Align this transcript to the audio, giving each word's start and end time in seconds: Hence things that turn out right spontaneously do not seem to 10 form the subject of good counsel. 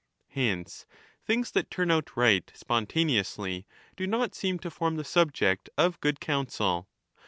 Hence 0.29 0.87
things 1.23 1.51
that 1.51 1.69
turn 1.69 1.91
out 1.91 2.17
right 2.17 2.51
spontaneously 2.55 3.67
do 3.95 4.07
not 4.07 4.33
seem 4.33 4.57
to 4.57 4.69
10 4.69 4.71
form 4.71 4.95
the 4.95 5.03
subject 5.03 5.69
of 5.77 6.01
good 6.01 6.19
counsel. 6.19 6.87